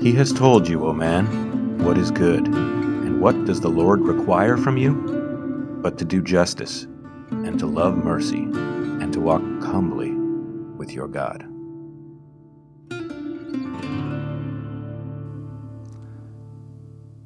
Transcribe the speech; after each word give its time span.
He 0.00 0.12
has 0.12 0.32
told 0.32 0.66
you, 0.66 0.86
O 0.86 0.94
man, 0.94 1.84
what 1.84 1.98
is 1.98 2.10
good, 2.10 2.46
and 2.46 3.20
what 3.20 3.44
does 3.44 3.60
the 3.60 3.68
Lord 3.68 4.00
require 4.00 4.56
from 4.56 4.78
you? 4.78 4.94
But 5.82 5.98
to 5.98 6.06
do 6.06 6.22
justice, 6.22 6.86
and 7.30 7.58
to 7.58 7.66
love 7.66 8.02
mercy, 8.02 8.44
and 8.44 9.12
to 9.12 9.20
walk 9.20 9.42
humbly 9.62 10.12
with 10.78 10.90
your 10.90 11.06
God. 11.06 11.44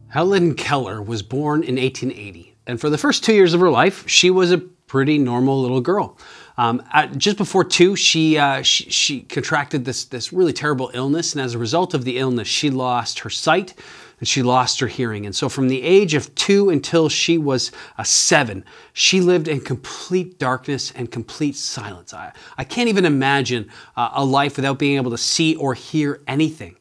Helen 0.08 0.54
Keller 0.54 1.00
was 1.00 1.22
born 1.22 1.62
in 1.62 1.76
1880, 1.76 2.56
and 2.66 2.80
for 2.80 2.90
the 2.90 2.98
first 2.98 3.22
two 3.22 3.34
years 3.34 3.54
of 3.54 3.60
her 3.60 3.70
life, 3.70 4.08
she 4.08 4.30
was 4.30 4.50
a 4.50 4.58
pretty 4.58 5.18
normal 5.18 5.62
little 5.62 5.80
girl. 5.80 6.18
Um, 6.56 6.82
at, 6.92 7.18
just 7.18 7.36
before 7.36 7.64
two, 7.64 7.96
she, 7.96 8.38
uh, 8.38 8.62
she, 8.62 8.88
she 8.88 9.20
contracted 9.22 9.84
this 9.84 10.04
this 10.04 10.32
really 10.32 10.52
terrible 10.52 10.90
illness, 10.94 11.32
and 11.32 11.42
as 11.42 11.54
a 11.54 11.58
result 11.58 11.94
of 11.94 12.04
the 12.04 12.18
illness, 12.18 12.46
she 12.46 12.70
lost 12.70 13.20
her 13.20 13.30
sight 13.30 13.74
and 14.20 14.28
she 14.28 14.42
lost 14.42 14.80
her 14.80 14.86
hearing. 14.86 15.26
And 15.26 15.34
so, 15.34 15.48
from 15.48 15.68
the 15.68 15.82
age 15.82 16.14
of 16.14 16.34
two 16.34 16.70
until 16.70 17.08
she 17.08 17.38
was 17.38 17.72
a 17.98 18.04
seven, 18.04 18.64
she 18.92 19.20
lived 19.20 19.48
in 19.48 19.60
complete 19.60 20.38
darkness 20.38 20.92
and 20.92 21.10
complete 21.10 21.56
silence. 21.56 22.14
I, 22.14 22.32
I 22.56 22.64
can't 22.64 22.88
even 22.88 23.04
imagine 23.04 23.68
uh, 23.96 24.10
a 24.14 24.24
life 24.24 24.56
without 24.56 24.78
being 24.78 24.96
able 24.96 25.10
to 25.10 25.18
see 25.18 25.56
or 25.56 25.74
hear 25.74 26.22
anything. 26.28 26.76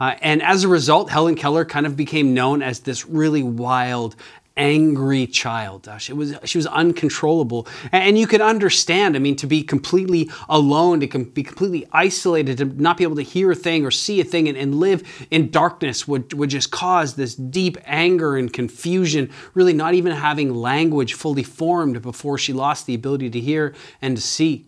Uh, 0.00 0.14
and 0.22 0.42
as 0.42 0.62
a 0.64 0.68
result, 0.68 1.10
Helen 1.10 1.34
Keller 1.34 1.64
kind 1.64 1.86
of 1.86 1.96
became 1.96 2.34
known 2.34 2.62
as 2.62 2.80
this 2.80 3.06
really 3.06 3.42
wild 3.42 4.14
angry 4.58 5.26
child. 5.26 5.88
She 5.98 6.12
was 6.12 6.34
she 6.44 6.58
was 6.58 6.66
uncontrollable, 6.66 7.66
and 7.92 8.18
you 8.18 8.26
could 8.26 8.42
understand. 8.42 9.16
I 9.16 9.20
mean, 9.20 9.36
to 9.36 9.46
be 9.46 9.62
completely 9.62 10.28
alone, 10.48 11.00
to 11.00 11.06
be 11.06 11.42
completely 11.42 11.86
isolated, 11.92 12.58
to 12.58 12.64
not 12.66 12.98
be 12.98 13.04
able 13.04 13.16
to 13.16 13.22
hear 13.22 13.52
a 13.52 13.54
thing 13.54 13.86
or 13.86 13.90
see 13.90 14.20
a 14.20 14.24
thing, 14.24 14.48
and, 14.48 14.58
and 14.58 14.74
live 14.74 15.26
in 15.30 15.50
darkness 15.50 16.06
would 16.06 16.34
would 16.34 16.50
just 16.50 16.70
cause 16.70 17.14
this 17.14 17.34
deep 17.34 17.78
anger 17.86 18.36
and 18.36 18.52
confusion. 18.52 19.30
Really, 19.54 19.72
not 19.72 19.94
even 19.94 20.12
having 20.12 20.52
language 20.52 21.14
fully 21.14 21.44
formed 21.44 22.02
before 22.02 22.36
she 22.36 22.52
lost 22.52 22.86
the 22.86 22.94
ability 22.94 23.30
to 23.30 23.40
hear 23.40 23.74
and 24.02 24.16
to 24.16 24.22
see. 24.22 24.66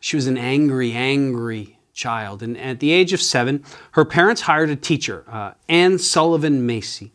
She 0.00 0.16
was 0.16 0.26
an 0.26 0.36
angry, 0.36 0.92
angry 0.92 1.78
child, 1.92 2.42
and 2.42 2.58
at 2.58 2.80
the 2.80 2.90
age 2.90 3.12
of 3.12 3.22
seven, 3.22 3.64
her 3.92 4.04
parents 4.04 4.42
hired 4.42 4.70
a 4.70 4.76
teacher, 4.76 5.24
uh, 5.28 5.52
Anne 5.68 5.98
Sullivan 5.98 6.66
Macy. 6.66 7.12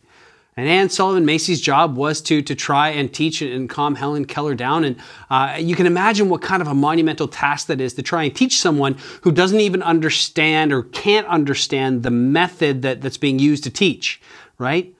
And 0.58 0.68
Anne 0.68 0.90
Sullivan 0.90 1.24
Macy's 1.24 1.60
job 1.60 1.96
was 1.96 2.20
to, 2.22 2.42
to 2.42 2.52
try 2.52 2.88
and 2.88 3.14
teach 3.14 3.42
and 3.42 3.70
calm 3.70 3.94
Helen 3.94 4.24
Keller 4.24 4.56
down. 4.56 4.82
And 4.82 4.96
uh, 5.30 5.56
you 5.56 5.76
can 5.76 5.86
imagine 5.86 6.28
what 6.28 6.42
kind 6.42 6.60
of 6.60 6.66
a 6.66 6.74
monumental 6.74 7.28
task 7.28 7.68
that 7.68 7.80
is 7.80 7.94
to 7.94 8.02
try 8.02 8.24
and 8.24 8.34
teach 8.34 8.58
someone 8.58 8.96
who 9.22 9.30
doesn't 9.30 9.60
even 9.60 9.84
understand 9.84 10.72
or 10.72 10.82
can't 10.82 11.28
understand 11.28 12.02
the 12.02 12.10
method 12.10 12.82
that, 12.82 13.02
that's 13.02 13.16
being 13.16 13.38
used 13.38 13.62
to 13.64 13.70
teach, 13.70 14.20
right? 14.58 14.92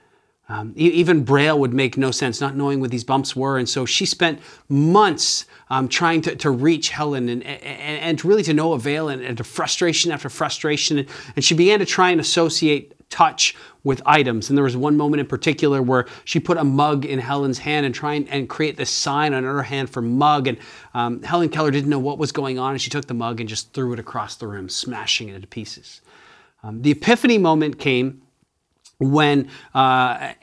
Um, 0.47 0.71
even 0.77 1.25
Braille 1.25 1.59
would 1.59 1.73
make 1.73 1.97
no 1.97 2.11
sense, 2.11 2.39
not 2.39 2.55
knowing 2.55 2.79
what 2.79 2.89
these 2.89 3.03
bumps 3.03 3.35
were. 3.35 3.57
And 3.57 3.67
so 3.67 3.85
she 3.85 4.05
spent 4.05 4.39
months 4.69 5.45
um, 5.69 5.89
trying 5.89 6.21
to, 6.21 6.37
to 6.37 6.51
reach 6.51 6.87
Helen 6.87 7.27
and, 7.27 7.43
and, 7.43 7.59
and 7.61 8.23
really 8.23 8.43
to 8.43 8.53
no 8.53 8.71
avail 8.71 9.09
and, 9.09 9.21
and 9.21 9.37
to 9.37 9.43
frustration 9.43 10.09
after 10.09 10.29
frustration. 10.29 11.05
And 11.35 11.43
she 11.43 11.53
began 11.53 11.79
to 11.79 11.85
try 11.85 12.11
and 12.11 12.21
associate 12.21 12.93
touch 13.09 13.55
with 13.83 14.01
items. 14.05 14.49
And 14.49 14.57
there 14.57 14.63
was 14.63 14.77
one 14.77 14.97
moment 14.97 15.19
in 15.19 15.25
particular 15.25 15.81
where 15.81 16.05
she 16.25 16.39
put 16.39 16.57
a 16.57 16.63
mug 16.63 17.05
in 17.05 17.19
Helen's 17.19 17.57
hand 17.57 17.85
and 17.85 17.93
try 17.93 18.13
and, 18.13 18.29
and 18.29 18.47
create 18.49 18.77
this 18.77 18.89
sign 18.89 19.33
on 19.33 19.43
her 19.43 19.63
hand 19.63 19.89
for 19.89 20.01
mug. 20.01 20.47
And 20.47 20.57
um, 20.93 21.23
Helen 21.23 21.49
Keller 21.49 21.71
didn't 21.71 21.89
know 21.89 21.99
what 21.99 22.17
was 22.17 22.31
going 22.31 22.59
on, 22.59 22.71
and 22.71 22.81
she 22.81 22.89
took 22.89 23.07
the 23.07 23.13
mug 23.13 23.39
and 23.39 23.49
just 23.49 23.73
threw 23.73 23.93
it 23.93 23.99
across 23.99 24.35
the 24.35 24.47
room, 24.47 24.69
smashing 24.69 25.29
it 25.29 25.35
into 25.35 25.47
pieces. 25.47 26.01
Um, 26.63 26.81
the 26.81 26.91
epiphany 26.91 27.37
moment 27.37 27.79
came 27.79 28.21
when 28.99 29.49
uh, 29.73 30.33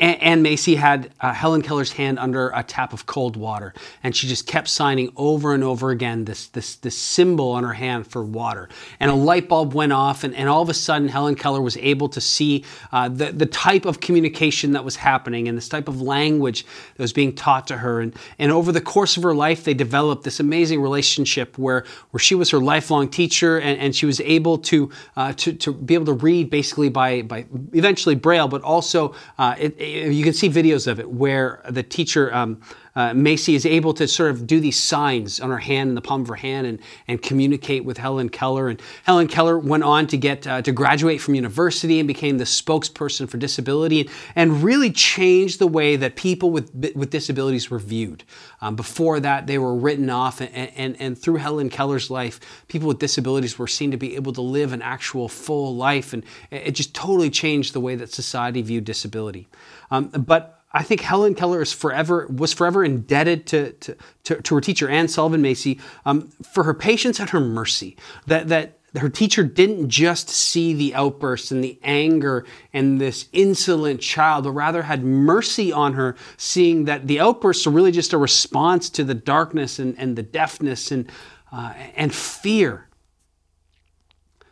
Anne 0.00 0.40
Macy 0.40 0.76
had 0.76 1.12
uh, 1.20 1.34
Helen 1.34 1.60
Keller's 1.60 1.92
hand 1.92 2.18
under 2.18 2.48
a 2.50 2.62
tap 2.62 2.94
of 2.94 3.04
cold 3.04 3.36
water, 3.36 3.74
and 4.02 4.16
she 4.16 4.26
just 4.26 4.46
kept 4.46 4.68
signing 4.68 5.12
over 5.14 5.52
and 5.52 5.62
over 5.62 5.90
again 5.90 6.24
this, 6.24 6.46
this, 6.48 6.76
this 6.76 6.96
symbol 6.96 7.50
on 7.50 7.64
her 7.64 7.74
hand 7.74 8.06
for 8.06 8.24
water. 8.24 8.70
And 8.98 9.10
a 9.10 9.14
light 9.14 9.46
bulb 9.46 9.74
went 9.74 9.92
off, 9.92 10.24
and, 10.24 10.34
and 10.34 10.48
all 10.48 10.62
of 10.62 10.70
a 10.70 10.74
sudden, 10.74 11.08
Helen 11.08 11.34
Keller 11.34 11.60
was 11.60 11.76
able 11.76 12.08
to 12.08 12.20
see 12.20 12.64
uh, 12.92 13.10
the, 13.10 13.30
the 13.30 13.44
type 13.44 13.84
of 13.84 14.00
communication 14.00 14.72
that 14.72 14.86
was 14.86 14.96
happening 14.96 15.48
and 15.48 15.58
this 15.58 15.68
type 15.68 15.86
of 15.86 16.00
language 16.00 16.64
that 16.96 17.02
was 17.02 17.12
being 17.12 17.34
taught 17.34 17.66
to 17.66 17.76
her. 17.76 18.00
And, 18.00 18.16
and 18.38 18.50
over 18.50 18.72
the 18.72 18.80
course 18.80 19.18
of 19.18 19.22
her 19.22 19.34
life, 19.34 19.64
they 19.64 19.74
developed 19.74 20.24
this 20.24 20.40
amazing 20.40 20.80
relationship 20.80 21.58
where, 21.58 21.84
where 22.10 22.20
she 22.20 22.34
was 22.34 22.48
her 22.50 22.58
lifelong 22.58 23.10
teacher, 23.10 23.58
and, 23.58 23.78
and 23.78 23.94
she 23.94 24.06
was 24.06 24.18
able 24.22 24.56
to, 24.56 24.90
uh, 25.16 25.34
to, 25.34 25.52
to 25.52 25.74
be 25.74 25.92
able 25.92 26.06
to 26.06 26.14
read 26.14 26.48
basically 26.48 26.88
by, 26.88 27.20
by 27.20 27.44
eventually 27.74 28.14
Braille, 28.14 28.48
but 28.48 28.62
also 28.62 29.14
uh, 29.36 29.54
it 29.58 29.89
you 29.90 30.24
can 30.24 30.32
see 30.32 30.48
videos 30.48 30.86
of 30.86 31.00
it 31.00 31.10
where 31.10 31.62
the 31.68 31.82
teacher 31.82 32.32
um, 32.34 32.60
uh, 32.94 33.14
Macy 33.14 33.54
is 33.54 33.64
able 33.64 33.94
to 33.94 34.08
sort 34.08 34.30
of 34.30 34.46
do 34.46 34.60
these 34.60 34.78
signs 34.78 35.40
on 35.40 35.50
her 35.50 35.58
hand 35.58 35.88
in 35.88 35.94
the 35.94 36.00
palm 36.00 36.22
of 36.22 36.28
her 36.28 36.34
hand 36.34 36.66
and, 36.66 36.78
and 37.06 37.22
communicate 37.22 37.84
with 37.84 37.98
Helen 37.98 38.28
Keller. 38.28 38.68
And 38.68 38.80
Helen 39.04 39.28
Keller 39.28 39.58
went 39.58 39.84
on 39.84 40.06
to 40.08 40.16
get 40.16 40.46
uh, 40.46 40.62
to 40.62 40.72
graduate 40.72 41.20
from 41.20 41.34
university 41.34 41.98
and 42.00 42.06
became 42.06 42.38
the 42.38 42.44
spokesperson 42.44 43.28
for 43.28 43.36
disability 43.36 44.00
and, 44.00 44.10
and 44.34 44.62
really 44.62 44.90
changed 44.90 45.58
the 45.58 45.66
way 45.66 45.96
that 45.96 46.16
people 46.16 46.50
with, 46.50 46.74
with 46.94 47.10
disabilities 47.10 47.70
were 47.70 47.78
viewed. 47.78 48.24
Um, 48.60 48.76
before 48.76 49.20
that, 49.20 49.46
they 49.46 49.58
were 49.58 49.74
written 49.74 50.10
off, 50.10 50.40
and, 50.40 50.50
and, 50.54 51.00
and 51.00 51.18
through 51.18 51.36
Helen 51.36 51.70
Keller's 51.70 52.10
life, 52.10 52.64
people 52.68 52.88
with 52.88 52.98
disabilities 52.98 53.58
were 53.58 53.66
seen 53.66 53.90
to 53.90 53.96
be 53.96 54.16
able 54.16 54.32
to 54.34 54.42
live 54.42 54.72
an 54.72 54.82
actual 54.82 55.28
full 55.28 55.74
life, 55.74 56.12
and 56.12 56.24
it 56.50 56.72
just 56.72 56.94
totally 56.94 57.30
changed 57.30 57.72
the 57.72 57.80
way 57.80 57.94
that 57.94 58.12
society 58.12 58.60
viewed 58.60 58.84
disability. 58.84 59.48
Um, 59.90 60.08
but 60.08 60.59
I 60.72 60.82
think 60.82 61.00
Helen 61.00 61.34
Keller 61.34 61.62
is 61.62 61.72
forever 61.72 62.26
was 62.28 62.52
forever 62.52 62.84
indebted 62.84 63.46
to, 63.48 63.72
to, 63.72 63.96
to, 64.24 64.42
to 64.42 64.54
her 64.54 64.60
teacher 64.60 64.88
Anne 64.88 65.08
Sullivan 65.08 65.42
Macy 65.42 65.80
um, 66.04 66.28
for 66.52 66.64
her 66.64 66.74
patience 66.74 67.18
and 67.18 67.28
her 67.30 67.40
mercy. 67.40 67.96
That 68.26 68.48
that 68.48 68.80
her 68.96 69.08
teacher 69.08 69.44
didn't 69.44 69.88
just 69.88 70.28
see 70.28 70.72
the 70.72 70.94
outbursts 70.94 71.50
and 71.50 71.62
the 71.62 71.78
anger 71.82 72.44
and 72.72 73.00
this 73.00 73.28
insolent 73.32 74.00
child, 74.00 74.44
but 74.44 74.50
rather 74.50 74.82
had 74.82 75.04
mercy 75.04 75.72
on 75.72 75.92
her, 75.94 76.16
seeing 76.36 76.84
that 76.86 77.06
the 77.06 77.20
outbursts 77.20 77.66
are 77.66 77.70
really 77.70 77.92
just 77.92 78.12
a 78.12 78.18
response 78.18 78.90
to 78.90 79.04
the 79.04 79.14
darkness 79.14 79.78
and, 79.78 79.96
and 79.98 80.16
the 80.16 80.22
deafness 80.22 80.90
and, 80.90 81.10
uh, 81.52 81.72
and 81.94 82.12
fear. 82.12 82.88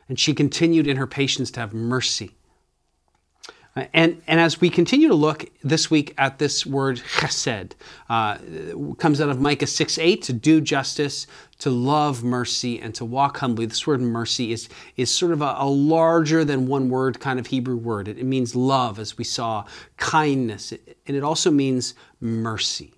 And 0.08 0.18
she 0.18 0.34
continued 0.34 0.86
in 0.86 0.96
her 0.96 1.06
patience 1.06 1.50
to 1.52 1.60
have 1.60 1.74
mercy. 1.74 2.37
And, 3.92 4.22
and 4.26 4.40
as 4.40 4.60
we 4.60 4.70
continue 4.70 5.08
to 5.08 5.14
look 5.14 5.46
this 5.62 5.90
week 5.90 6.14
at 6.18 6.38
this 6.38 6.64
word 6.64 6.96
chesed, 6.98 7.72
uh, 8.08 8.38
comes 8.98 9.20
out 9.20 9.28
of 9.28 9.40
Micah 9.40 9.66
6 9.66 9.98
8, 9.98 10.22
to 10.22 10.32
do 10.32 10.60
justice, 10.60 11.26
to 11.58 11.70
love 11.70 12.22
mercy, 12.24 12.80
and 12.80 12.94
to 12.94 13.04
walk 13.04 13.38
humbly. 13.38 13.66
This 13.66 13.86
word 13.86 14.00
mercy 14.00 14.52
is, 14.52 14.68
is 14.96 15.10
sort 15.10 15.32
of 15.32 15.42
a, 15.42 15.56
a 15.58 15.68
larger 15.68 16.44
than 16.44 16.66
one 16.66 16.88
word 16.88 17.20
kind 17.20 17.38
of 17.38 17.48
Hebrew 17.48 17.76
word. 17.76 18.08
It, 18.08 18.18
it 18.18 18.24
means 18.24 18.54
love, 18.54 18.98
as 18.98 19.18
we 19.18 19.24
saw, 19.24 19.64
kindness, 19.96 20.72
and 20.72 21.16
it 21.16 21.22
also 21.22 21.50
means 21.50 21.94
mercy. 22.20 22.97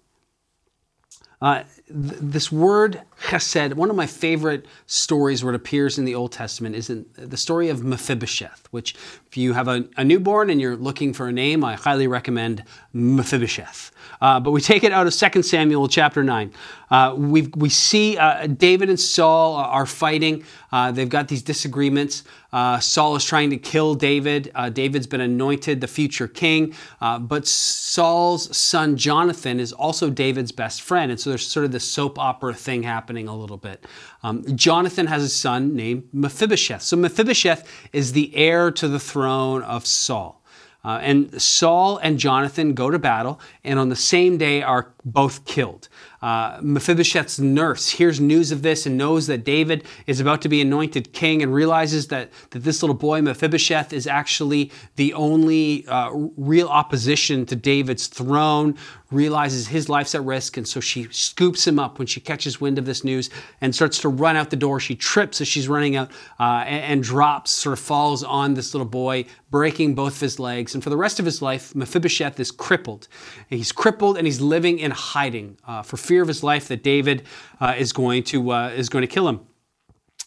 Uh, 1.43 1.63
th- 1.87 2.19
this 2.21 2.53
word 2.53 3.01
chesed, 3.23 3.73
one 3.73 3.89
of 3.89 3.97
my 3.97 4.07
favorite 4.07 4.67
stories 4.87 5.43
where 5.43 5.55
it 5.55 5.57
appears 5.57 5.99
in 5.99 6.05
the 6.05 6.15
Old 6.15 6.33
Testament 6.33 6.75
is 6.75 6.91
in 6.91 7.07
the 7.17 7.37
story 7.37 7.71
of 7.71 7.83
Mephibosheth, 7.83 8.69
which, 8.71 8.95
if 9.27 9.37
you 9.37 9.55
have 9.55 9.67
a, 9.67 9.89
a 9.97 10.05
newborn 10.05 10.51
and 10.51 10.61
you're 10.61 10.77
looking 10.77 11.15
for 11.15 11.29
a 11.29 11.33
name, 11.33 11.65
I 11.65 11.77
highly 11.77 12.07
recommend 12.07 12.63
Mephibosheth. 12.93 13.91
Uh, 14.21 14.39
but 14.39 14.51
we 14.51 14.61
take 14.61 14.85
it 14.85 14.93
out 14.93 15.07
of 15.07 15.15
2 15.15 15.43
Samuel 15.43 15.89
chapter 15.89 16.23
9. 16.23 16.53
Uh, 16.91 17.15
we 17.17 17.43
we 17.55 17.71
see 17.71 18.19
uh, 18.19 18.47
David 18.47 18.91
and 18.91 19.01
Saul 19.01 19.55
are 19.55 19.87
fighting. 19.87 20.45
Uh, 20.73 20.91
they've 20.93 21.09
got 21.09 21.29
these 21.29 21.43
disagreements. 21.43 22.25
Uh, 22.53 22.79
Saul 22.81 23.17
is 23.17 23.25
trying 23.25 23.51
to 23.51 23.57
kill 23.57 23.95
David. 23.95 24.51
Uh, 24.55 24.69
David's 24.69 25.07
been 25.07 25.21
anointed 25.21 25.81
the 25.81 25.87
future 25.87 26.29
king. 26.29 26.75
but 27.01 27.47
Saul's 27.47 28.57
son 28.57 28.97
Jonathan 28.97 29.61
is 29.61 29.73
also 29.73 30.11
David's 30.11 30.53
best 30.53 30.83
friend. 30.83 31.11
And 31.11 31.21
so 31.21 31.31
there's 31.31 31.47
sort 31.47 31.65
of 31.65 31.73
this 31.73 31.85
soap 31.85 32.19
opera 32.19 32.55
thing 32.55 32.83
happening 32.83 33.29
a 33.29 33.37
little 33.37 33.57
bit. 33.57 33.87
Um, 34.23 34.45
Jonathan 34.57 35.07
has 35.07 35.23
a 35.23 35.29
son 35.29 35.75
named 35.75 36.05
Mephibosheth. 36.13 36.83
So 36.83 36.97
Mephibosheth 36.97 37.67
is 37.93 38.13
the 38.13 38.35
heir 38.37 38.71
to 38.73 38.89
the 38.89 39.01
throne 39.01 39.63
of 39.63 39.87
Saul. 39.87 40.41
Uh, 40.83 40.99
and 41.03 41.41
Saul 41.41 41.99
and 41.99 42.19
Jonathan 42.19 42.73
go 42.73 42.91
to 42.91 42.99
battle, 42.99 43.39
and 43.65 43.79
on 43.79 43.91
the 43.91 43.97
same 43.97 44.39
day 44.39 44.63
are 44.63 44.93
both 45.05 45.45
killed. 45.45 45.89
Uh, 46.23 46.59
Mephibosheth's 46.61 47.39
nurse 47.39 47.89
hears 47.89 48.21
news 48.21 48.53
of 48.53 48.61
this 48.63 48.85
and 48.85 48.99
knows 48.99 49.27
that 49.27 49.43
David 49.43 49.85
is 50.07 50.21
about 50.21 50.43
to 50.43 50.49
be 50.49 50.61
anointed 50.61 51.13
king 51.15 51.43
and 51.43 51.55
realizes 51.55 52.09
that, 52.09 52.31
that 52.51 52.61
this 52.61 52.83
little 52.83 52.95
boy, 52.95 53.23
Mephibosheth, 53.23 53.93
is 53.93 54.07
actually 54.07 54.71
the 54.97 55.15
only 55.15 55.87
uh, 55.87 56.11
real 56.37 56.69
opposition 56.69 57.47
to 57.47 57.57
David's 57.57 58.07
throne, 58.07 58.77
realizes 59.11 59.69
his 59.69 59.89
life's 59.89 60.15
at 60.15 60.25
risk, 60.25 60.57
and 60.57 60.67
so 60.67 60.81
she 60.81 61.09
scoops 61.11 61.67
him 61.67 61.79
up 61.79 61.99
when 61.99 62.07
she 62.07 62.21
catches 62.21 62.61
wind 62.61 62.79
of 62.79 62.85
this 62.85 63.03
news 63.03 63.31
and 63.61 63.75
starts 63.75 63.99
to 63.99 64.09
run 64.09 64.37
out 64.37 64.51
the 64.51 64.57
door. 64.57 64.81
She 64.81 64.95
trips 64.95 65.41
as 65.41 65.49
she's 65.49 65.69
running 65.69 65.97
out 65.97 66.11
uh, 66.39 66.65
and, 66.67 66.85
and, 66.85 67.03
drops, 67.03 67.51
sort 67.51 67.73
of 67.73 67.81
falls 67.81 68.23
on 68.23 68.55
this 68.55 68.75
little 68.75 68.87
boy, 68.87 69.25
breaking 69.51 69.95
both 69.95 70.15
of 70.15 70.21
his 70.21 70.39
legs. 70.39 70.75
And 70.75 70.83
for 70.83 70.91
the 70.91 70.97
rest 70.97 71.19
of 71.19 71.25
his 71.25 71.43
life, 71.43 71.75
Mephibosheth 71.75 72.39
is 72.39 72.51
crippled. 72.51 73.09
He's 73.49 73.73
crippled 73.73 74.17
and 74.17 74.27
he's 74.27 74.41
living 74.41 74.79
in 74.79 74.91
hiding 74.91 75.59
uh, 75.67 75.83
for 75.83 75.97
fear 75.97 76.23
of 76.23 76.29
his 76.29 76.43
life 76.43 76.69
that 76.69 76.83
David 76.83 77.25
uh, 77.61 77.75
is 77.77 77.93
going 77.93 78.23
to 78.25 78.53
uh, 78.53 78.69
is 78.71 78.89
going 78.89 79.03
to 79.03 79.09
kill 79.09 79.29
him. 79.29 79.41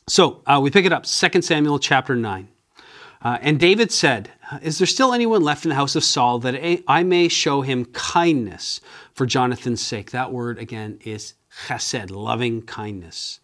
So 0.08 0.42
uh, 0.46 0.60
we 0.62 0.70
pick 0.70 0.86
it 0.86 0.92
up, 0.92 1.06
2 1.06 1.42
Samuel 1.42 1.80
chapter 1.80 2.16
9. 2.16 2.50
Uh, 3.22 3.38
and 3.42 3.58
David 3.58 3.90
said, 3.92 4.32
Is 4.62 4.78
there 4.78 4.88
still 4.88 5.14
anyone 5.14 5.42
left 5.42 5.66
in 5.66 5.70
the 5.70 5.76
house 5.76 5.96
of 5.96 6.04
Saul 6.04 6.40
that 6.40 6.84
I 6.88 7.04
may 7.04 7.28
show 7.28 7.62
him 7.62 7.86
kindness 7.86 8.82
for 9.14 9.26
Jonathan's 9.26 9.82
sake? 9.82 10.12
That 10.12 10.32
word 10.32 10.60
again 10.60 11.00
is 11.04 11.34
chesed, 11.68 12.12
loving 12.12 12.62
kindness. 12.62 13.40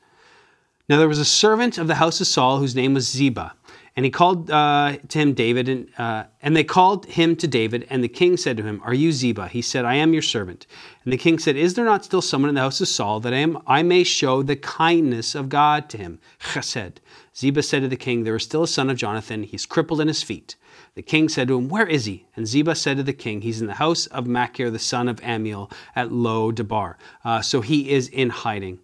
Now 0.87 0.97
there 0.97 1.07
was 1.07 1.19
a 1.19 1.25
servant 1.25 1.77
of 1.77 1.87
the 1.87 1.95
house 1.95 2.19
of 2.19 2.27
Saul 2.27 2.57
whose 2.57 2.75
name 2.75 2.93
was 2.93 3.07
Ziba. 3.07 3.53
And 3.95 4.05
he 4.05 4.11
called 4.11 4.49
uh, 4.49 4.97
to 5.09 5.19
him 5.19 5.33
David, 5.33 5.67
and, 5.67 5.89
uh, 5.97 6.23
and 6.41 6.55
they 6.55 6.63
called 6.63 7.05
him 7.05 7.35
to 7.35 7.47
David. 7.47 7.85
And 7.89 8.01
the 8.01 8.07
king 8.07 8.37
said 8.37 8.55
to 8.57 8.63
him, 8.63 8.79
Are 8.85 8.93
you 8.93 9.11
Ziba? 9.11 9.49
He 9.49 9.61
said, 9.61 9.83
I 9.83 9.95
am 9.95 10.13
your 10.13 10.21
servant. 10.21 10.67
And 11.03 11.11
the 11.11 11.17
king 11.17 11.37
said, 11.37 11.57
Is 11.57 11.73
there 11.73 11.83
not 11.83 12.05
still 12.05 12.21
someone 12.21 12.47
in 12.47 12.55
the 12.55 12.61
house 12.61 12.79
of 12.79 12.87
Saul 12.87 13.19
that 13.19 13.33
I, 13.33 13.37
am, 13.37 13.57
I 13.67 13.83
may 13.83 14.03
show 14.05 14.41
the 14.41 14.55
kindness 14.55 15.35
of 15.35 15.49
God 15.49 15.89
to 15.89 15.97
him? 15.97 16.19
Chesed. 16.39 16.99
Ziba 17.35 17.61
said 17.61 17.81
to 17.81 17.87
the 17.89 17.97
king, 17.97 18.23
There 18.23 18.37
is 18.37 18.43
still 18.43 18.63
a 18.63 18.67
son 18.67 18.89
of 18.89 18.97
Jonathan. 18.97 19.43
He's 19.43 19.65
crippled 19.65 19.99
in 19.99 20.07
his 20.07 20.23
feet. 20.23 20.55
The 20.99 21.03
king 21.03 21.29
said 21.29 21.47
to 21.47 21.57
him, 21.57 21.69
Where 21.69 21.87
is 21.87 22.03
he? 22.03 22.25
And 22.35 22.45
Ziba 22.45 22.75
said 22.75 22.97
to 22.97 23.03
the 23.03 23.13
king, 23.13 23.39
He's 23.39 23.61
in 23.61 23.67
the 23.67 23.75
house 23.75 24.05
of 24.07 24.27
Machir, 24.27 24.69
the 24.69 24.79
son 24.79 25.07
of 25.07 25.21
Ammiel, 25.21 25.71
at 25.95 26.11
Lo 26.11 26.51
Debar. 26.51 26.97
Uh, 27.23 27.41
so 27.41 27.61
he 27.61 27.91
is 27.91 28.09
in 28.09 28.29
hiding. 28.29 28.79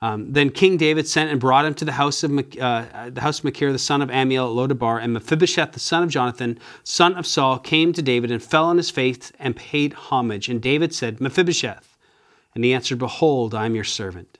Um, 0.00 0.32
then 0.32 0.50
King 0.50 0.76
David 0.76 1.08
sent 1.08 1.28
and 1.28 1.40
brought 1.40 1.64
him 1.64 1.74
to 1.74 1.84
the 1.84 1.90
house 1.90 2.22
of 2.22 2.30
uh, 2.30 3.10
the 3.10 3.20
house 3.20 3.40
of 3.40 3.44
Machir, 3.46 3.72
the 3.72 3.80
son 3.80 4.00
of 4.00 4.10
Ammiel, 4.10 4.46
at 4.46 4.52
Lo 4.52 4.68
Debar, 4.68 5.00
and 5.00 5.12
Mephibosheth, 5.12 5.72
the 5.72 5.80
son 5.80 6.04
of 6.04 6.08
Jonathan, 6.08 6.60
son 6.84 7.16
of 7.16 7.26
Saul, 7.26 7.58
came 7.58 7.92
to 7.94 8.00
David 8.00 8.30
and 8.30 8.40
fell 8.40 8.66
on 8.66 8.76
his 8.76 8.90
face 8.90 9.32
and 9.40 9.56
paid 9.56 9.92
homage. 9.92 10.48
And 10.48 10.62
David 10.62 10.94
said, 10.94 11.20
Mephibosheth. 11.20 11.96
And 12.54 12.64
he 12.64 12.72
answered, 12.72 13.00
Behold, 13.00 13.56
I 13.56 13.66
am 13.66 13.74
your 13.74 13.82
servant. 13.82 14.38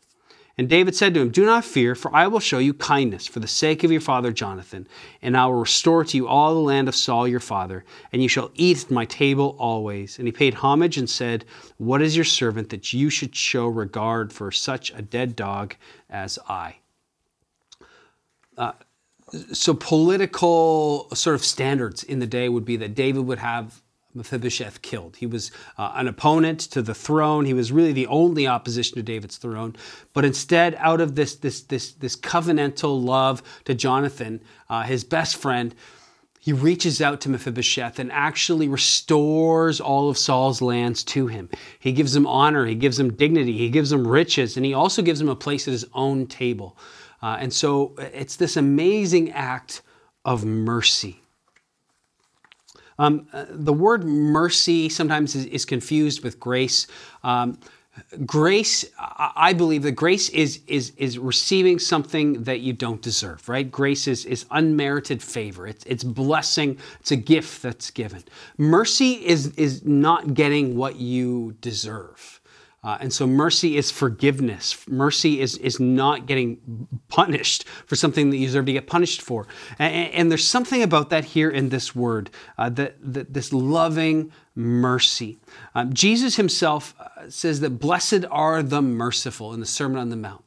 And 0.58 0.70
David 0.70 0.96
said 0.96 1.12
to 1.12 1.20
him, 1.20 1.30
Do 1.30 1.44
not 1.44 1.66
fear, 1.66 1.94
for 1.94 2.14
I 2.14 2.26
will 2.28 2.40
show 2.40 2.58
you 2.58 2.72
kindness 2.72 3.26
for 3.26 3.40
the 3.40 3.46
sake 3.46 3.84
of 3.84 3.92
your 3.92 4.00
father 4.00 4.32
Jonathan, 4.32 4.88
and 5.20 5.36
I 5.36 5.44
will 5.46 5.60
restore 5.60 6.02
to 6.04 6.16
you 6.16 6.26
all 6.26 6.54
the 6.54 6.60
land 6.60 6.88
of 6.88 6.96
Saul 6.96 7.28
your 7.28 7.40
father, 7.40 7.84
and 8.10 8.22
you 8.22 8.28
shall 8.28 8.50
eat 8.54 8.84
at 8.84 8.90
my 8.90 9.04
table 9.04 9.54
always. 9.58 10.18
And 10.18 10.26
he 10.26 10.32
paid 10.32 10.54
homage 10.54 10.96
and 10.96 11.10
said, 11.10 11.44
What 11.76 12.00
is 12.00 12.16
your 12.16 12.24
servant 12.24 12.70
that 12.70 12.94
you 12.94 13.10
should 13.10 13.36
show 13.36 13.66
regard 13.66 14.32
for 14.32 14.50
such 14.50 14.90
a 14.92 15.02
dead 15.02 15.36
dog 15.36 15.74
as 16.08 16.38
I? 16.48 16.76
Uh, 18.56 18.72
so 19.52 19.74
political 19.74 21.08
sort 21.12 21.34
of 21.34 21.44
standards 21.44 22.02
in 22.02 22.18
the 22.18 22.26
day 22.26 22.48
would 22.48 22.64
be 22.64 22.76
that 22.76 22.94
David 22.94 23.26
would 23.26 23.40
have 23.40 23.82
Mephibosheth 24.16 24.82
killed. 24.82 25.16
He 25.16 25.26
was 25.26 25.52
uh, 25.78 25.92
an 25.94 26.08
opponent 26.08 26.60
to 26.60 26.82
the 26.82 26.94
throne. 26.94 27.44
He 27.44 27.54
was 27.54 27.70
really 27.70 27.92
the 27.92 28.06
only 28.06 28.46
opposition 28.46 28.96
to 28.96 29.02
David's 29.02 29.36
throne. 29.36 29.76
But 30.12 30.24
instead, 30.24 30.74
out 30.76 31.00
of 31.00 31.14
this, 31.14 31.36
this, 31.36 31.60
this, 31.60 31.92
this 31.92 32.16
covenantal 32.16 33.04
love 33.04 33.42
to 33.66 33.74
Jonathan, 33.74 34.40
uh, 34.68 34.82
his 34.82 35.04
best 35.04 35.36
friend, 35.36 35.74
he 36.40 36.52
reaches 36.52 37.02
out 37.02 37.20
to 37.22 37.28
Mephibosheth 37.28 37.98
and 37.98 38.12
actually 38.12 38.68
restores 38.68 39.80
all 39.80 40.08
of 40.08 40.16
Saul's 40.16 40.62
lands 40.62 41.02
to 41.04 41.26
him. 41.26 41.48
He 41.78 41.92
gives 41.92 42.14
him 42.14 42.26
honor, 42.26 42.66
he 42.66 42.76
gives 42.76 43.00
him 43.00 43.12
dignity, 43.12 43.58
he 43.58 43.68
gives 43.68 43.90
him 43.90 44.06
riches, 44.06 44.56
and 44.56 44.64
he 44.64 44.72
also 44.72 45.02
gives 45.02 45.20
him 45.20 45.28
a 45.28 45.34
place 45.34 45.66
at 45.66 45.72
his 45.72 45.86
own 45.92 46.26
table. 46.28 46.78
Uh, 47.20 47.36
and 47.40 47.52
so 47.52 47.94
it's 47.98 48.36
this 48.36 48.56
amazing 48.56 49.32
act 49.32 49.82
of 50.24 50.44
mercy. 50.44 51.20
Um, 52.98 53.26
uh, 53.32 53.46
the 53.50 53.72
word 53.72 54.04
mercy 54.04 54.88
sometimes 54.88 55.34
is, 55.34 55.46
is 55.46 55.64
confused 55.64 56.24
with 56.24 56.40
grace. 56.40 56.86
Um, 57.22 57.58
grace 58.26 58.84
i 58.98 59.54
believe 59.54 59.82
that 59.82 59.92
grace 59.92 60.28
is 60.28 60.60
is 60.66 60.92
is 60.98 61.18
receiving 61.18 61.78
something 61.78 62.42
that 62.42 62.60
you 62.60 62.74
don't 62.74 63.00
deserve 63.00 63.48
right? 63.48 63.70
Grace 63.70 64.06
is 64.06 64.24
is 64.24 64.46
unmerited 64.50 65.22
favor. 65.22 65.66
It's 65.66 65.84
it's 65.84 66.04
blessing. 66.04 66.78
It's 67.00 67.10
a 67.10 67.16
gift 67.16 67.62
that's 67.62 67.90
given. 67.90 68.24
Mercy 68.58 69.12
is 69.26 69.48
is 69.56 69.84
not 69.84 70.34
getting 70.34 70.76
what 70.76 70.96
you 70.96 71.56
deserve 71.60 72.40
uh, 72.86 72.98
and 73.00 73.12
so 73.12 73.26
mercy 73.26 73.76
is 73.76 73.90
forgiveness. 73.90 74.86
Mercy 74.88 75.40
is, 75.40 75.56
is 75.58 75.80
not 75.80 76.26
getting 76.26 76.86
punished 77.08 77.66
for 77.84 77.96
something 77.96 78.30
that 78.30 78.36
you 78.36 78.46
deserve 78.46 78.66
to 78.66 78.72
get 78.72 78.86
punished 78.86 79.20
for. 79.20 79.48
And, 79.80 80.12
and 80.12 80.30
there's 80.30 80.46
something 80.46 80.84
about 80.84 81.10
that 81.10 81.24
here 81.24 81.50
in 81.50 81.70
this 81.70 81.96
word, 81.96 82.30
uh, 82.56 82.68
that, 82.70 82.94
that 83.00 83.34
this 83.34 83.52
loving 83.52 84.30
mercy. 84.54 85.38
Um, 85.74 85.92
Jesus 85.92 86.36
himself 86.36 86.94
uh, 87.00 87.28
says 87.28 87.58
that 87.58 87.80
blessed 87.80 88.24
are 88.30 88.62
the 88.62 88.80
merciful 88.80 89.52
in 89.52 89.58
the 89.58 89.66
Sermon 89.66 89.98
on 89.98 90.10
the 90.10 90.16
Mount. 90.16 90.42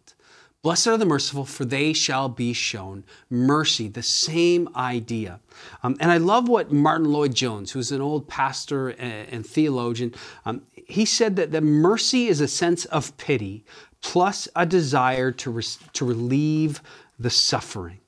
Blessed 0.62 0.88
are 0.88 0.97
the 0.97 1.06
merciful, 1.06 1.45
for 1.45 1.63
they 1.63 1.94
shall 1.94 2.27
be 2.27 2.51
shown 2.51 3.06
mercy. 3.30 3.88
The 3.88 4.03
same 4.03 4.68
idea. 4.75 5.39
Um, 5.83 5.95
and 6.01 6.12
I 6.12 6.18
love 6.18 6.50
what 6.50 6.69
Martyn 6.69 7.09
Lloyd-Jones, 7.09 7.71
who's 7.71 7.94
an 7.94 8.01
old 8.01 8.27
pastor 8.27 8.89
and, 8.89 9.30
and 9.30 9.45
theologian, 9.45 10.13
um, 10.45 10.63
he 10.89 11.06
said 11.06 11.36
that 11.36 11.51
the 11.51 11.62
mercy 11.62 12.27
is 12.27 12.41
a 12.41 12.47
sense 12.47 12.86
of 12.86 13.15
pity 13.18 13.63
plus 14.01 14.47
a 14.56 14.65
desire 14.65 15.31
to, 15.31 15.51
re- 15.51 15.63
to 15.94 16.06
relieve 16.06 16.81
the 17.19 17.30
suffering. 17.30 18.00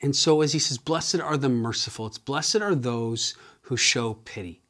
And 0.00 0.16
so, 0.16 0.40
as 0.40 0.52
he 0.52 0.58
says, 0.58 0.78
blessed 0.78 1.20
are 1.20 1.36
the 1.36 1.48
merciful, 1.48 2.06
it's 2.06 2.18
blessed 2.18 2.56
are 2.56 2.74
those 2.74 3.34
who 3.62 3.76
show 3.76 4.14
pity. 4.14 4.62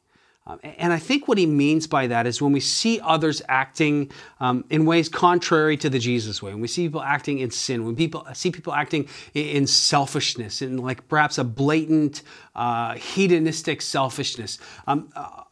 Um, 0.44 0.58
and 0.64 0.92
I 0.92 0.98
think 0.98 1.28
what 1.28 1.38
he 1.38 1.46
means 1.46 1.86
by 1.86 2.08
that 2.08 2.26
is 2.26 2.42
when 2.42 2.50
we 2.50 2.58
see 2.58 2.98
others 3.00 3.40
acting 3.48 4.10
um, 4.40 4.64
in 4.70 4.84
ways 4.84 5.08
contrary 5.08 5.76
to 5.76 5.88
the 5.88 6.00
Jesus 6.00 6.42
way, 6.42 6.50
when 6.50 6.60
we 6.60 6.66
see 6.66 6.88
people 6.88 7.00
acting 7.02 7.38
in 7.38 7.52
sin, 7.52 7.84
when 7.84 7.94
people 7.94 8.26
see 8.34 8.50
people 8.50 8.72
acting 8.72 9.08
in, 9.34 9.68
selfishness, 9.68 10.60
in 10.60 10.78
like 10.78 11.06
perhaps 11.06 11.38
a 11.38 11.44
blatant 11.44 12.22
uh, 12.56 12.94
hedonistic 12.94 13.80
selfishness, 13.80 14.58
um, 14.88 15.12
uh, 15.14 15.44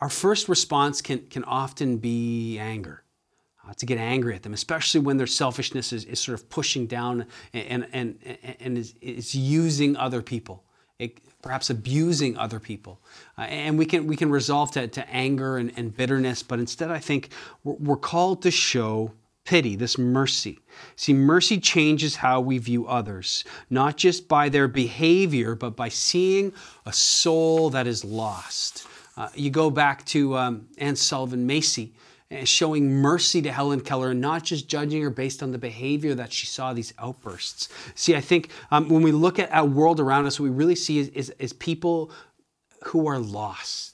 our 0.00 0.10
first 0.10 0.48
response 0.48 1.00
can, 1.00 1.26
can 1.28 1.44
often 1.44 1.98
be 1.98 2.58
anger. 2.58 3.02
Uh, 3.68 3.74
to 3.74 3.84
get 3.84 3.98
angry 3.98 4.34
at 4.34 4.42
them, 4.42 4.54
especially 4.54 5.00
when 5.00 5.18
their 5.18 5.26
selfishness 5.26 5.92
is, 5.92 6.06
is 6.06 6.18
sort 6.18 6.34
of 6.40 6.48
pushing 6.48 6.86
down 6.86 7.26
and, 7.52 7.86
and, 7.92 8.18
and, 8.22 8.56
and 8.58 8.78
is, 8.78 8.94
is 9.02 9.34
using 9.34 9.96
other 9.96 10.22
people 10.22 10.64
perhaps 11.42 11.70
abusing 11.70 12.36
other 12.36 12.60
people. 12.60 13.00
Uh, 13.38 13.42
and 13.42 13.78
we 13.78 13.86
can, 13.86 14.06
we 14.06 14.16
can 14.16 14.30
resolve 14.30 14.70
to, 14.72 14.86
to 14.88 15.08
anger 15.08 15.56
and, 15.56 15.72
and 15.76 15.96
bitterness, 15.96 16.42
but 16.42 16.58
instead, 16.58 16.90
I 16.90 16.98
think 16.98 17.30
we're, 17.64 17.74
we're 17.74 17.96
called 17.96 18.42
to 18.42 18.50
show 18.50 19.12
pity, 19.44 19.74
this 19.74 19.96
mercy. 19.96 20.58
See, 20.96 21.14
mercy 21.14 21.58
changes 21.58 22.16
how 22.16 22.40
we 22.40 22.58
view 22.58 22.86
others, 22.86 23.44
not 23.70 23.96
just 23.96 24.28
by 24.28 24.48
their 24.48 24.68
behavior, 24.68 25.54
but 25.54 25.76
by 25.76 25.88
seeing 25.88 26.52
a 26.86 26.92
soul 26.92 27.70
that 27.70 27.86
is 27.86 28.04
lost. 28.04 28.86
Uh, 29.20 29.28
you 29.34 29.50
go 29.50 29.68
back 29.68 30.02
to 30.06 30.34
um, 30.34 30.66
Anne 30.78 30.96
Sullivan 30.96 31.46
Macy 31.46 31.92
showing 32.44 32.90
mercy 32.90 33.42
to 33.42 33.52
Helen 33.52 33.80
Keller 33.80 34.12
and 34.12 34.20
not 34.20 34.44
just 34.44 34.66
judging 34.66 35.02
her 35.02 35.10
based 35.10 35.42
on 35.42 35.52
the 35.52 35.58
behavior 35.58 36.14
that 36.14 36.32
she 36.32 36.46
saw 36.46 36.72
these 36.72 36.94
outbursts. 36.98 37.68
See, 37.94 38.16
I 38.16 38.22
think 38.22 38.50
um, 38.70 38.88
when 38.88 39.02
we 39.02 39.12
look 39.12 39.38
at 39.38 39.52
our 39.52 39.66
world 39.66 40.00
around 40.00 40.24
us, 40.24 40.40
what 40.40 40.44
we 40.44 40.56
really 40.56 40.74
see 40.74 40.98
is, 40.98 41.08
is, 41.08 41.34
is 41.38 41.52
people 41.52 42.10
who 42.84 43.08
are 43.08 43.18
lost 43.18 43.89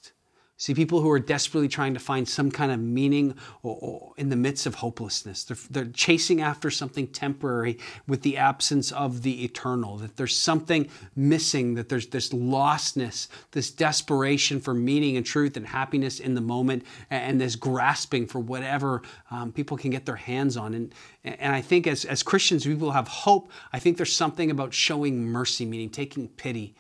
See 0.58 0.72
people 0.72 1.02
who 1.02 1.10
are 1.10 1.20
desperately 1.20 1.68
trying 1.68 1.92
to 1.92 2.00
find 2.00 2.26
some 2.26 2.50
kind 2.50 2.72
of 2.72 2.80
meaning 2.80 3.34
or, 3.62 3.76
or 3.78 4.12
in 4.16 4.30
the 4.30 4.36
midst 4.36 4.64
of 4.64 4.76
hopelessness. 4.76 5.44
They're, 5.44 5.56
they're, 5.68 5.92
chasing 5.92 6.40
after 6.40 6.70
something 6.70 7.08
temporary 7.08 7.78
with 8.08 8.22
the 8.22 8.38
absence 8.38 8.90
of 8.90 9.22
the 9.22 9.44
eternal, 9.44 9.98
that 9.98 10.16
there's 10.16 10.36
something 10.36 10.88
missing, 11.14 11.74
that 11.74 11.90
there's 11.90 12.06
this 12.06 12.30
lostness, 12.30 13.28
this 13.50 13.70
desperation 13.70 14.58
for 14.58 14.72
meaning 14.72 15.18
and 15.18 15.26
truth 15.26 15.58
and 15.58 15.66
happiness 15.66 16.20
in 16.20 16.34
the 16.34 16.40
moment, 16.40 16.84
and, 17.10 17.22
and 17.22 17.40
this 17.40 17.54
grasping 17.54 18.26
for 18.26 18.38
whatever 18.38 19.02
um, 19.30 19.52
people 19.52 19.76
can 19.76 19.90
get 19.90 20.06
their 20.06 20.16
hands 20.16 20.56
on. 20.56 20.72
And, 20.72 20.94
and 21.22 21.54
I 21.54 21.60
think 21.60 21.86
as, 21.86 22.06
as 22.06 22.22
Christians, 22.22 22.64
people 22.64 22.92
have 22.92 23.08
hope. 23.08 23.50
I 23.74 23.78
think 23.78 23.98
there's 23.98 24.16
something 24.16 24.50
about 24.50 24.72
showing 24.72 25.22
mercy, 25.22 25.66
meaning 25.66 25.90
taking 25.90 26.28
pity 26.28 26.74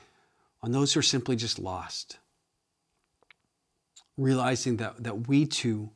on 0.62 0.72
those 0.72 0.94
who 0.94 1.00
are 1.00 1.02
simply 1.02 1.36
just 1.36 1.58
lost 1.58 2.16
realizing 4.16 4.76
that, 4.78 5.02
that 5.02 5.28
we 5.28 5.46
too 5.46 5.90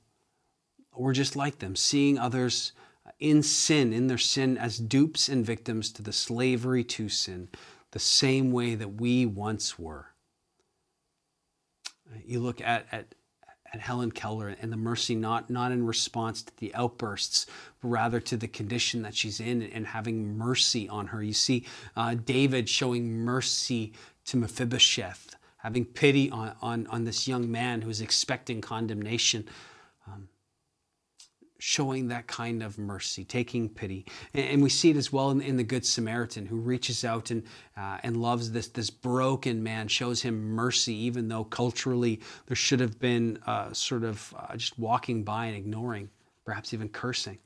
we're 1.00 1.12
just 1.12 1.36
like 1.36 1.58
them, 1.58 1.76
seeing 1.76 2.18
others 2.18 2.72
in 3.18 3.42
sin, 3.42 3.92
in 3.92 4.06
their 4.06 4.18
sin, 4.18 4.58
as 4.58 4.78
dupes 4.78 5.28
and 5.28 5.44
victims 5.44 5.90
to 5.92 6.02
the 6.02 6.12
slavery 6.12 6.84
to 6.84 7.08
sin, 7.08 7.48
the 7.92 7.98
same 7.98 8.52
way 8.52 8.74
that 8.74 9.00
we 9.00 9.26
once 9.26 9.78
were. 9.78 10.08
You 12.24 12.40
look 12.40 12.60
at, 12.60 12.86
at, 12.92 13.14
at 13.72 13.80
Helen 13.80 14.10
Keller 14.10 14.54
and 14.60 14.72
the 14.72 14.76
mercy 14.76 15.14
not, 15.14 15.48
not 15.48 15.72
in 15.72 15.86
response 15.86 16.42
to 16.42 16.52
the 16.58 16.74
outbursts, 16.74 17.46
but 17.80 17.88
rather 17.88 18.20
to 18.20 18.36
the 18.36 18.48
condition 18.48 19.02
that 19.02 19.14
she's 19.14 19.40
in 19.40 19.62
and 19.62 19.86
having 19.86 20.36
mercy 20.36 20.88
on 20.88 21.08
her. 21.08 21.22
You 21.22 21.32
see 21.32 21.66
uh, 21.96 22.14
David 22.14 22.68
showing 22.68 23.10
mercy 23.10 23.92
to 24.26 24.36
Mephibosheth, 24.36 25.36
having 25.62 25.84
pity 25.84 26.30
on, 26.30 26.54
on, 26.62 26.86
on 26.88 27.04
this 27.04 27.28
young 27.28 27.50
man 27.50 27.82
who's 27.82 28.00
expecting 28.00 28.60
condemnation. 28.60 29.48
Um, 30.06 30.28
showing 31.60 32.08
that 32.08 32.26
kind 32.26 32.62
of 32.62 32.78
mercy, 32.78 33.22
taking 33.22 33.68
pity. 33.68 34.06
And, 34.32 34.46
and 34.46 34.62
we 34.62 34.70
see 34.70 34.88
it 34.90 34.96
as 34.96 35.12
well 35.12 35.30
in, 35.30 35.42
in, 35.42 35.58
the 35.58 35.62
Good 35.62 35.84
Samaritan 35.84 36.46
who 36.46 36.56
reaches 36.56 37.04
out 37.04 37.30
and, 37.30 37.42
uh, 37.76 37.98
and 38.02 38.16
loves 38.16 38.50
this, 38.50 38.68
this 38.68 38.88
broken 38.88 39.62
man, 39.62 39.86
shows 39.86 40.22
him 40.22 40.52
mercy, 40.52 40.94
even 40.94 41.28
though 41.28 41.44
culturally 41.44 42.20
there 42.46 42.56
should 42.56 42.80
have 42.80 42.98
been 42.98 43.38
uh, 43.46 43.72
sort 43.74 44.04
of 44.04 44.34
uh, 44.38 44.56
just 44.56 44.78
walking 44.78 45.22
by 45.22 45.46
and 45.46 45.56
ignoring, 45.56 46.08
perhaps 46.46 46.72
even 46.72 46.88
cursing. 46.88 47.38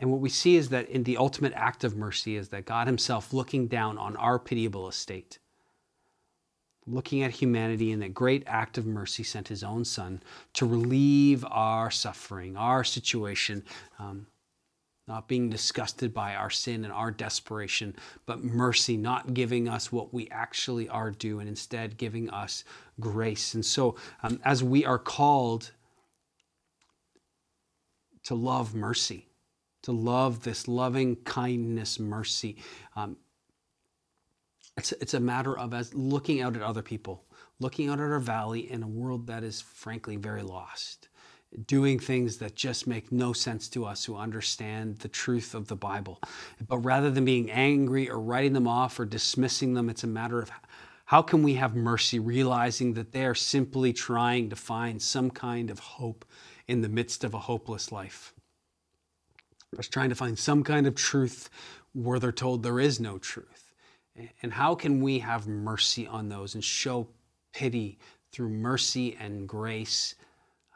And 0.00 0.10
what 0.10 0.20
we 0.20 0.28
see 0.28 0.56
is 0.56 0.68
that 0.70 0.88
in 0.88 1.04
the 1.04 1.16
ultimate 1.16 1.52
act 1.54 1.84
of 1.84 1.96
mercy 1.96 2.36
is 2.36 2.48
that 2.48 2.66
God 2.66 2.88
Himself 2.88 3.32
looking 3.32 3.68
down 3.68 3.98
on 3.98 4.16
our 4.16 4.38
pitiable 4.38 4.88
estate 4.88 5.38
looking 6.90 7.22
at 7.22 7.30
humanity 7.30 7.92
in 7.92 8.00
that 8.00 8.14
great 8.14 8.42
act 8.46 8.78
of 8.78 8.86
mercy, 8.86 9.22
sent 9.22 9.48
his 9.48 9.62
own 9.62 9.84
son 9.84 10.22
to 10.54 10.66
relieve 10.66 11.44
our 11.50 11.90
suffering, 11.90 12.56
our 12.56 12.84
situation, 12.84 13.64
um, 13.98 14.26
not 15.06 15.26
being 15.26 15.48
disgusted 15.48 16.12
by 16.12 16.34
our 16.34 16.50
sin 16.50 16.84
and 16.84 16.92
our 16.92 17.10
desperation, 17.10 17.96
but 18.26 18.44
mercy, 18.44 18.96
not 18.96 19.32
giving 19.32 19.68
us 19.68 19.90
what 19.90 20.12
we 20.12 20.28
actually 20.30 20.88
are 20.88 21.10
due, 21.10 21.40
and 21.40 21.48
instead 21.48 21.96
giving 21.96 22.28
us 22.30 22.64
grace. 23.00 23.54
And 23.54 23.64
so, 23.64 23.96
um, 24.22 24.38
as 24.44 24.62
we 24.62 24.84
are 24.84 24.98
called 24.98 25.72
to 28.24 28.34
love 28.34 28.74
mercy, 28.74 29.26
to 29.82 29.92
love 29.92 30.42
this 30.42 30.68
loving 30.68 31.16
kindness, 31.16 31.98
mercy, 31.98 32.56
um, 32.94 33.16
it's, 34.78 34.92
it's 34.92 35.14
a 35.14 35.20
matter 35.20 35.58
of 35.58 35.74
as 35.74 35.92
looking 35.92 36.40
out 36.40 36.54
at 36.54 36.62
other 36.62 36.82
people, 36.82 37.24
looking 37.58 37.88
out 37.88 37.98
at 37.98 38.10
our 38.10 38.20
valley 38.20 38.70
in 38.70 38.84
a 38.84 38.88
world 38.88 39.26
that 39.26 39.42
is 39.42 39.60
frankly 39.60 40.14
very 40.14 40.42
lost, 40.42 41.08
doing 41.66 41.98
things 41.98 42.38
that 42.38 42.54
just 42.54 42.86
make 42.86 43.10
no 43.10 43.32
sense 43.32 43.68
to 43.70 43.84
us 43.84 44.04
who 44.04 44.16
understand 44.16 44.98
the 45.00 45.08
truth 45.08 45.54
of 45.54 45.66
the 45.66 45.74
Bible. 45.74 46.20
But 46.68 46.78
rather 46.78 47.10
than 47.10 47.24
being 47.24 47.50
angry 47.50 48.08
or 48.08 48.20
writing 48.20 48.52
them 48.52 48.68
off 48.68 49.00
or 49.00 49.04
dismissing 49.04 49.74
them, 49.74 49.90
it's 49.90 50.04
a 50.04 50.08
matter 50.08 50.40
of 50.40 50.50
how 51.06 51.22
can 51.22 51.42
we 51.42 51.54
have 51.54 51.74
mercy, 51.74 52.20
realizing 52.20 52.94
that 52.94 53.10
they 53.12 53.24
are 53.24 53.34
simply 53.34 53.92
trying 53.92 54.48
to 54.50 54.56
find 54.56 55.02
some 55.02 55.30
kind 55.30 55.70
of 55.70 55.80
hope 55.80 56.24
in 56.68 56.82
the 56.82 56.88
midst 56.88 57.24
of 57.24 57.34
a 57.34 57.38
hopeless 57.38 57.90
life. 57.90 58.32
Just 59.74 59.92
trying 59.92 60.10
to 60.10 60.14
find 60.14 60.38
some 60.38 60.62
kind 60.62 60.86
of 60.86 60.94
truth 60.94 61.50
where 61.94 62.20
they're 62.20 62.30
told 62.30 62.62
there 62.62 62.78
is 62.78 63.00
no 63.00 63.18
truth. 63.18 63.67
And 64.42 64.52
how 64.52 64.74
can 64.74 65.00
we 65.00 65.18
have 65.20 65.46
mercy 65.46 66.06
on 66.06 66.28
those 66.28 66.54
and 66.54 66.64
show 66.64 67.08
pity 67.52 67.98
through 68.32 68.50
mercy 68.50 69.16
and 69.18 69.48
grace, 69.48 70.14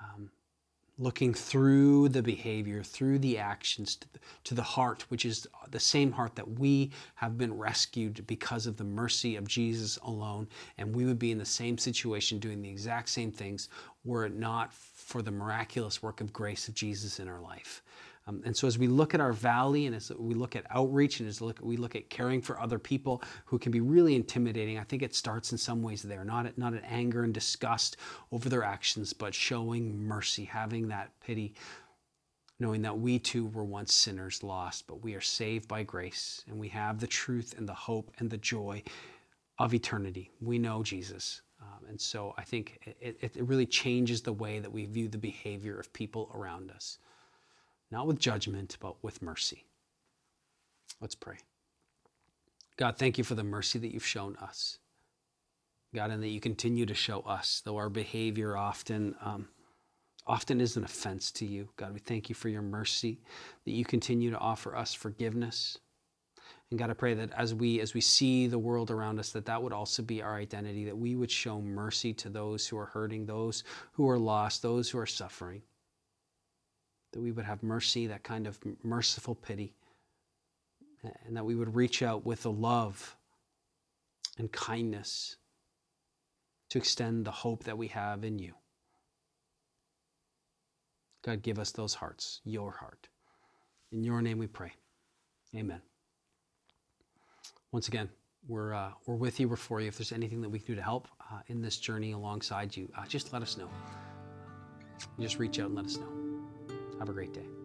um, 0.00 0.30
looking 0.98 1.34
through 1.34 2.08
the 2.08 2.22
behavior, 2.22 2.82
through 2.82 3.18
the 3.18 3.38
actions 3.38 3.96
to 3.96 4.12
the, 4.12 4.18
to 4.44 4.54
the 4.54 4.62
heart, 4.62 5.04
which 5.08 5.24
is 5.24 5.46
the 5.70 5.80
same 5.80 6.12
heart 6.12 6.34
that 6.34 6.58
we 6.58 6.90
have 7.14 7.36
been 7.36 7.56
rescued 7.56 8.26
because 8.26 8.66
of 8.66 8.76
the 8.76 8.84
mercy 8.84 9.36
of 9.36 9.46
Jesus 9.48 9.96
alone. 9.98 10.48
And 10.78 10.94
we 10.94 11.04
would 11.04 11.18
be 11.18 11.30
in 11.30 11.38
the 11.38 11.44
same 11.44 11.78
situation 11.78 12.38
doing 12.38 12.62
the 12.62 12.70
exact 12.70 13.08
same 13.08 13.32
things 13.32 13.68
were 14.04 14.26
it 14.26 14.34
not 14.34 14.72
for 14.72 15.22
the 15.22 15.30
miraculous 15.30 16.02
work 16.02 16.20
of 16.20 16.32
grace 16.32 16.68
of 16.68 16.74
Jesus 16.74 17.18
in 17.20 17.28
our 17.28 17.40
life. 17.40 17.82
Um, 18.26 18.42
and 18.44 18.56
so, 18.56 18.68
as 18.68 18.78
we 18.78 18.86
look 18.86 19.14
at 19.14 19.20
our 19.20 19.32
valley 19.32 19.86
and 19.86 19.96
as 19.96 20.12
we 20.16 20.34
look 20.34 20.54
at 20.54 20.64
outreach 20.70 21.18
and 21.18 21.28
as 21.28 21.40
we 21.40 21.76
look 21.76 21.96
at 21.96 22.08
caring 22.08 22.40
for 22.40 22.60
other 22.60 22.78
people 22.78 23.22
who 23.46 23.58
can 23.58 23.72
be 23.72 23.80
really 23.80 24.14
intimidating, 24.14 24.78
I 24.78 24.84
think 24.84 25.02
it 25.02 25.14
starts 25.14 25.50
in 25.50 25.58
some 25.58 25.82
ways 25.82 26.02
there, 26.02 26.24
not 26.24 26.46
at, 26.46 26.56
not 26.56 26.74
at 26.74 26.84
anger 26.86 27.24
and 27.24 27.34
disgust 27.34 27.96
over 28.30 28.48
their 28.48 28.62
actions, 28.62 29.12
but 29.12 29.34
showing 29.34 30.06
mercy, 30.06 30.44
having 30.44 30.88
that 30.88 31.10
pity, 31.20 31.54
knowing 32.60 32.82
that 32.82 32.96
we 32.96 33.18
too 33.18 33.46
were 33.46 33.64
once 33.64 33.92
sinners 33.92 34.44
lost, 34.44 34.86
but 34.86 35.02
we 35.02 35.14
are 35.14 35.20
saved 35.20 35.66
by 35.66 35.82
grace 35.82 36.44
and 36.46 36.56
we 36.58 36.68
have 36.68 37.00
the 37.00 37.06
truth 37.08 37.54
and 37.58 37.68
the 37.68 37.74
hope 37.74 38.12
and 38.18 38.30
the 38.30 38.38
joy 38.38 38.80
of 39.58 39.74
eternity. 39.74 40.30
We 40.40 40.58
know 40.58 40.84
Jesus. 40.84 41.42
Um, 41.60 41.88
and 41.88 42.00
so 42.00 42.34
I 42.38 42.42
think 42.42 42.94
it, 43.00 43.18
it 43.20 43.36
really 43.36 43.66
changes 43.66 44.22
the 44.22 44.32
way 44.32 44.60
that 44.60 44.70
we 44.70 44.84
view 44.84 45.08
the 45.08 45.18
behavior 45.18 45.78
of 45.78 45.92
people 45.92 46.30
around 46.34 46.70
us 46.70 46.98
not 47.92 48.06
with 48.06 48.18
judgment, 48.18 48.78
but 48.80 48.96
with 49.04 49.20
mercy. 49.20 49.66
Let's 51.00 51.14
pray. 51.14 51.36
God, 52.78 52.96
thank 52.96 53.18
you 53.18 53.24
for 53.24 53.34
the 53.34 53.44
mercy 53.44 53.78
that 53.78 53.92
you've 53.92 54.06
shown 54.06 54.34
us. 54.36 54.78
God, 55.94 56.10
and 56.10 56.22
that 56.22 56.28
you 56.28 56.40
continue 56.40 56.86
to 56.86 56.94
show 56.94 57.20
us, 57.20 57.60
though 57.64 57.76
our 57.76 57.90
behavior 57.90 58.56
often 58.56 59.14
um, 59.22 59.48
often 60.26 60.60
is 60.60 60.76
an 60.76 60.84
offense 60.84 61.30
to 61.32 61.44
you. 61.44 61.68
God, 61.76 61.92
we 61.92 61.98
thank 61.98 62.30
you 62.30 62.34
for 62.34 62.48
your 62.48 62.62
mercy, 62.62 63.20
that 63.66 63.72
you 63.72 63.84
continue 63.84 64.30
to 64.30 64.38
offer 64.38 64.74
us 64.74 64.94
forgiveness. 64.94 65.76
And 66.70 66.78
God, 66.78 66.88
I 66.88 66.94
pray 66.94 67.12
that 67.12 67.32
as 67.32 67.52
we 67.52 67.80
as 67.80 67.92
we 67.92 68.00
see 68.00 68.46
the 68.46 68.58
world 68.58 68.90
around 68.90 69.18
us, 69.18 69.32
that 69.32 69.44
that 69.44 69.62
would 69.62 69.74
also 69.74 70.02
be 70.02 70.22
our 70.22 70.36
identity, 70.36 70.86
that 70.86 70.96
we 70.96 71.14
would 71.14 71.30
show 71.30 71.60
mercy 71.60 72.14
to 72.14 72.30
those 72.30 72.66
who 72.66 72.78
are 72.78 72.86
hurting, 72.86 73.26
those 73.26 73.64
who 73.92 74.08
are 74.08 74.18
lost, 74.18 74.62
those 74.62 74.88
who 74.88 74.98
are 74.98 75.06
suffering 75.06 75.60
that 77.12 77.20
we 77.20 77.32
would 77.32 77.44
have 77.44 77.62
mercy, 77.62 78.06
that 78.06 78.22
kind 78.22 78.46
of 78.46 78.58
merciful 78.82 79.34
pity, 79.34 79.74
and 81.26 81.36
that 81.36 81.44
we 81.44 81.54
would 81.54 81.74
reach 81.74 82.02
out 82.02 82.24
with 82.24 82.42
the 82.42 82.50
love 82.50 83.16
and 84.38 84.50
kindness 84.52 85.36
to 86.70 86.78
extend 86.78 87.24
the 87.24 87.30
hope 87.30 87.64
that 87.64 87.76
we 87.76 87.88
have 87.88 88.24
in 88.24 88.38
you. 88.38 88.54
God, 91.22 91.42
give 91.42 91.58
us 91.58 91.70
those 91.70 91.94
hearts, 91.94 92.40
your 92.44 92.72
heart. 92.72 93.08
In 93.92 94.02
your 94.02 94.22
name 94.22 94.38
we 94.38 94.46
pray. 94.46 94.72
Amen. 95.54 95.80
Once 97.72 97.88
again, 97.88 98.08
we're, 98.48 98.74
uh, 98.74 98.90
we're 99.06 99.14
with 99.14 99.38
you, 99.38 99.48
we're 99.48 99.56
for 99.56 99.80
you. 99.80 99.88
If 99.88 99.98
there's 99.98 100.12
anything 100.12 100.40
that 100.40 100.48
we 100.48 100.58
can 100.58 100.68
do 100.68 100.74
to 100.76 100.82
help 100.82 101.08
uh, 101.30 101.40
in 101.48 101.60
this 101.60 101.76
journey 101.76 102.12
alongside 102.12 102.76
you, 102.76 102.90
uh, 102.98 103.06
just 103.06 103.32
let 103.32 103.42
us 103.42 103.56
know. 103.56 103.68
Just 105.20 105.38
reach 105.38 105.60
out 105.60 105.66
and 105.66 105.74
let 105.76 105.84
us 105.84 105.98
know. 105.98 106.21
Have 107.02 107.08
a 107.08 107.12
great 107.12 107.32
day. 107.32 107.61